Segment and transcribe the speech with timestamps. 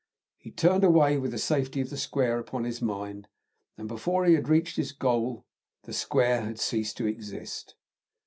[0.39, 3.27] He turned away with the safety of the square upon his mind,
[3.77, 5.45] and before he had reached his goal
[5.83, 7.75] the square had ceased to exist.